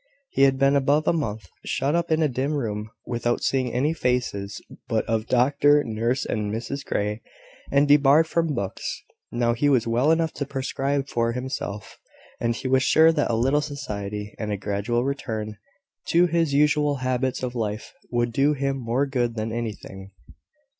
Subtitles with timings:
[0.31, 3.93] He had been above a month shut up in a dim room, without seeing any
[3.93, 7.21] faces but of doctor, nurse, and Mrs Grey,
[7.71, 11.99] and debarred from books; now he was well enough to prescribe for himself;
[12.39, 15.59] and he was sure that a little society, and a gradual return
[16.07, 20.09] to his usual habits of life, would do him more good than anything.